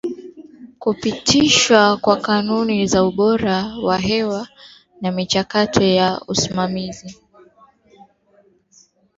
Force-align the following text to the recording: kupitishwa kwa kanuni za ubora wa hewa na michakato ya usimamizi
kupitishwa 0.79 1.97
kwa 1.97 2.17
kanuni 2.17 2.87
za 2.87 3.03
ubora 3.05 3.77
wa 3.83 3.97
hewa 3.97 4.47
na 5.01 5.11
michakato 5.11 5.83
ya 5.83 6.21
usimamizi 6.27 7.17